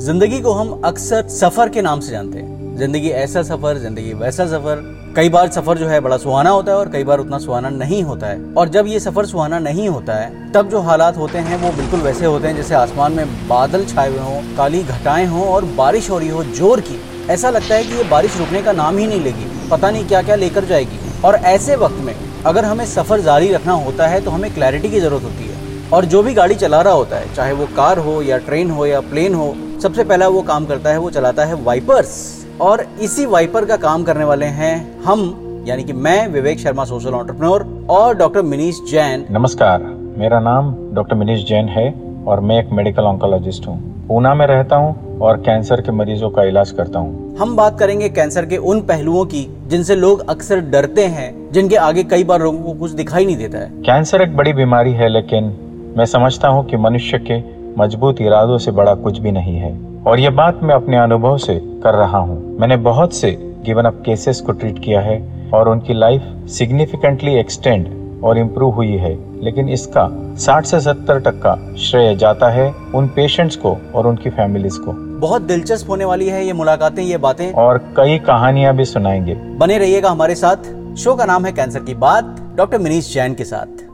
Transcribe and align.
ज़िंदगी 0.00 0.40
को 0.40 0.52
हम 0.52 0.70
अक्सर 0.84 1.26
सफ़र 1.28 1.68
के 1.68 1.82
नाम 1.82 2.00
से 2.00 2.10
जानते 2.10 2.38
हैं। 2.38 2.76
ज़िंदगी 2.76 3.08
ऐसा 3.12 3.42
सफ़र, 3.42 3.78
ज़िंदगी 3.78 4.12
वैसा 4.12 4.46
सफ़र। 4.46 4.82
कई 5.16 5.28
बार 5.28 5.48
सफ़र 5.48 5.78
जो 5.78 5.86
है 5.88 5.98
बड़ा 6.00 6.16
सुहाना 6.16 6.50
होता 6.50 6.72
है 6.72 6.78
और 6.78 6.88
कई 6.88 7.04
बार 7.04 7.18
उतना 7.18 7.38
सुहाना 7.38 7.68
नहीं 7.70 8.02
होता 8.02 8.26
है। 8.26 8.38
और 8.54 8.68
जब 8.68 8.86
ये 8.86 9.00
सफ़र 9.00 9.26
सुहाना 9.26 9.58
नहीं 9.58 9.88
होता 9.88 10.14
है, 10.14 10.52
तब 10.52 10.68
जो 10.68 10.80
हालात 10.80 11.16
होते 11.16 11.38
हैं 11.38 11.56
वो 11.62 11.72
बिल्कुल 11.76 12.00
वैसे 12.00 12.26
होते 12.26 12.48
हैं 12.48 12.56
जैसे 12.56 12.74
आसमान 12.74 13.12
में 13.12 13.48
बादल 13.48 13.84
छाए 13.86 14.08
हुए 14.08 14.18
हों, 14.20 14.56
काली 14.56 14.82
घटाएँ 14.84 15.26
हों 15.26 15.46
और 15.46 15.64
बारिश 15.76 16.10
हो 16.10 16.18
रही 16.18 16.28
हो 16.28 16.44
ज़ोर 16.44 16.80
की। 16.80 17.00
ऐसा 17.30 17.50
लगता 17.50 17.74
है 17.74 17.84
कि 17.84 17.94
ये 17.94 18.08
बारिश 18.10 18.38
रुकने 18.38 18.62
का 18.62 18.72
नाम 18.72 18.98
ही 18.98 19.06
नहीं 19.06 19.20
लेगी, 19.20 19.68
पता 19.70 19.90
नहीं 19.90 20.06
क्या 20.08 20.22
क्या 20.22 20.36
लेकर 20.36 20.64
जाएगी। 20.64 20.98
और 21.24 21.34
ऐसे 21.34 21.76
वक्त 21.76 22.04
में 22.04 22.14
अगर 22.46 22.64
हमें 22.64 22.86
सफ़र 22.88 23.20
जारी 23.22 23.52
रखना 23.52 23.72
होता 23.84 24.06
है 24.06 24.20
तो 24.20 24.30
हमें 24.30 24.52
क्लैरिटी 24.54 24.90
की 24.90 25.00
ज़रूरत 25.00 25.22
होती 25.22 25.44
है। 25.44 25.88
और 25.90 26.04
जो 26.04 26.22
भी 26.22 26.34
गाड़ी 26.34 26.54
चला 26.56 26.80
रहा 26.80 26.92
होता 26.94 27.16
है, 27.16 27.34
चाहे 27.34 27.52
वो 27.52 27.66
कार 27.76 27.98
हो 27.98 28.22
या 28.22 28.38
ट्रेन 28.38 28.70
हो 28.70 28.86
या 28.86 29.00
प्लेन 29.02 29.34
हो 29.34 29.54
सबसे 29.82 30.04
पहला 30.04 30.26
वो 30.28 30.40
काम 30.42 30.64
करता 30.66 30.90
है 30.90 30.98
वो 30.98 31.10
चलाता 31.10 31.44
है 31.44 31.54
वाइपर्स 31.64 32.10
और 32.60 32.84
इसी 33.02 33.24
वाइपर 33.26 33.64
का 33.64 33.76
काम 33.76 34.02
करने 34.04 34.24
वाले 34.24 34.46
हैं 34.56 35.02
हम 35.02 35.20
यानी 35.68 35.84
कि 35.84 35.92
मैं 35.92 36.26
विवेक 36.28 36.58
शर्मा 36.58 36.84
सोशल 36.84 37.14
ऑन्टरप्रनोर 37.14 37.86
और 37.90 38.16
डॉक्टर 38.16 38.42
मिनीश 38.42 38.80
जैन 38.90 39.24
नमस्कार 39.30 39.82
मेरा 40.18 40.40
नाम 40.40 40.74
डॉक्टर 40.94 41.16
मिनीश 41.16 41.44
जैन 41.48 41.68
है 41.68 41.88
और 42.26 42.40
मैं 42.40 42.58
एक 42.58 42.72
मेडिकल 42.72 43.02
ऑन्कोलॉजिस्ट 43.02 43.66
हूँ। 43.66 43.76
पूना 44.08 44.34
में 44.34 44.46
रहता 44.46 44.76
हूँ 44.76 45.18
और 45.20 45.36
कैंसर 45.36 45.80
के 45.80 45.92
मरीजों 45.92 46.30
का 46.30 46.42
इलाज 46.44 46.70
करता 46.70 46.98
हूँ। 46.98 47.36
हम 47.38 47.54
बात 47.56 47.78
करेंगे 47.78 48.08
कैंसर 48.08 48.46
के 48.46 48.56
उन 48.56 48.80
पहलुओं 48.80 49.24
की 49.24 49.46
जिनसे 49.66 49.96
लोग 49.96 50.28
अक्सर 50.30 50.60
डरते 50.70 51.04
हैं 51.06 51.30
जिनके 51.52 51.76
आगे 51.78 52.04
कई 52.04 52.24
बार 52.24 52.42
लोगों 52.42 52.62
को 52.62 52.72
कुछ 52.80 52.90
दिखाई 52.90 53.26
नहीं 53.26 53.36
देता 53.36 53.58
है। 53.58 53.70
कैंसर 53.82 54.22
एक 54.22 54.36
बड़ी 54.36 54.52
बीमारी 54.52 54.92
है 54.92 55.08
लेकिन 55.08 55.52
मैं 55.98 56.06
समझता 56.06 56.48
हूँ 56.48 56.64
कि 56.66 56.76
मनुष्य 56.76 57.18
के 57.30 57.40
मज़बूत 57.78 58.20
इरादों 58.20 58.58
से 58.58 58.70
बड़ा 58.70 58.94
कुछ 58.94 59.18
भी 59.18 59.32
नहीं 59.32 59.56
है। 59.56 59.78
और 60.06 60.20
ये 60.20 60.30
बात 60.30 60.60
मैं 60.62 60.74
अपने 60.74 60.96
अनुभव 60.96 61.38
से 61.38 61.54
कर 61.54 61.94
रहा 61.94 62.18
हूँ। 62.18 62.58
मैंने 62.60 62.76
बहुत 62.76 63.14
से 63.14 63.56
गिवन 63.66 63.84
अप 63.84 64.02
केसेस 64.06 64.40
को 64.40 64.52
ट्रीट 64.52 64.78
किया 64.78 65.00
है 65.00 65.50
और 65.54 65.68
उनकी 65.68 65.94
लाइफ 65.94 66.22
सिग्निफिकेंटली 66.46 67.34
एक्सटेंड 67.34 68.00
और 68.24 68.38
इम्प्रूव 68.38 68.74
हुई 68.74 68.96
है। 68.96 69.44
लेकिन 69.44 69.68
इसका 69.68 70.34
60 70.38 70.64
से 70.64 70.80
70 70.80 71.18
टक्का 71.18 71.74
श्रेय 71.78 72.16
जाता 72.16 72.48
है 72.48 72.74
उन 72.94 73.06
पेशेंट्स 73.06 73.56
को 73.56 73.76
और 73.94 74.06
उनकी 74.06 74.30
फैमिलीज़ 74.30 74.78
को। 74.78 74.92
बहुत 75.20 75.42
दिलचस्प 75.42 75.90
होने 75.90 76.04
वाली 76.04 76.28
है 76.28 76.46
ये 76.46 76.52
मुलाकातें 76.52 77.02
ये 77.02 77.16
बातें। 77.16 77.52
और 77.52 77.78
कई 77.78 78.18
कहानियाँ 78.18 78.76
भी 78.76 78.84
सुनाएँगे। 78.84 79.34
बने 79.34 79.78
रहिएगा 79.78 80.10
हमारे 80.10 80.34
साथ। 80.34 80.96
शो 80.96 81.14
का 81.14 81.24
नाम 81.24 81.44
है 81.44 81.52
कैंसर 81.52 81.80
की 81.80 81.94
बात। 81.94 82.54
डॉक्टर 82.56 82.78
मनीष 82.78 83.14
जैन 83.14 83.34
के 83.34 83.44
साथ। 83.44 83.89